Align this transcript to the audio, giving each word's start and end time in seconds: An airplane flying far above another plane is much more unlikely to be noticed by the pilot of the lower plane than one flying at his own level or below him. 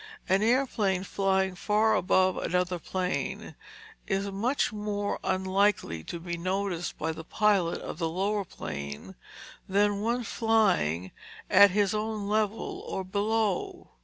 An 0.27 0.41
airplane 0.41 1.03
flying 1.03 1.53
far 1.53 1.93
above 1.93 2.35
another 2.35 2.79
plane 2.79 3.53
is 4.07 4.31
much 4.31 4.73
more 4.73 5.19
unlikely 5.23 6.03
to 6.05 6.19
be 6.19 6.37
noticed 6.39 6.97
by 6.97 7.11
the 7.11 7.23
pilot 7.23 7.79
of 7.79 7.99
the 7.99 8.09
lower 8.09 8.43
plane 8.43 9.13
than 9.69 10.01
one 10.01 10.23
flying 10.23 11.11
at 11.51 11.69
his 11.69 11.93
own 11.93 12.27
level 12.27 12.83
or 12.87 13.03
below 13.03 13.91
him. 13.91 13.97